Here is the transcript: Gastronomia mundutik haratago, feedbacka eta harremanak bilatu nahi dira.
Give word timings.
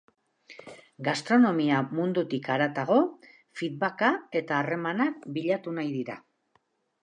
Gastronomia 1.07 1.81
mundutik 1.99 2.49
haratago, 2.55 2.99
feedbacka 3.61 4.11
eta 4.43 4.59
harremanak 4.63 5.31
bilatu 5.39 5.79
nahi 5.81 5.97
dira. 6.01 6.21